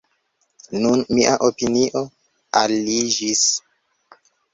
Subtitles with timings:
[0.85, 2.01] Nun mia opinio
[2.61, 3.45] aliiĝis.